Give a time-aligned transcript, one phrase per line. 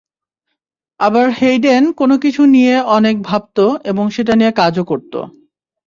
[0.99, 3.57] আবার হেইডেন কোনো কিছু নিয়ে অনেক ভাবত
[3.83, 5.13] এবং সেটা নিয়ে কাজও করত।